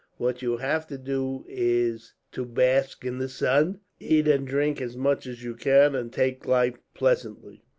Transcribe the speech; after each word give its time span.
What 0.17 0.41
you 0.41 0.57
have 0.57 0.87
to 0.87 0.97
do 0.97 1.45
is 1.47 2.15
to 2.31 2.43
bask 2.43 3.05
in 3.05 3.19
the 3.19 3.29
sun, 3.29 3.81
eat 3.99 4.27
and 4.27 4.47
drink 4.47 4.81
as 4.81 4.97
much 4.97 5.27
as 5.27 5.43
you 5.43 5.53
can, 5.53 5.93
and 5.93 6.11
take 6.11 6.47
life 6.47 6.79
pleasantly. 6.95 7.61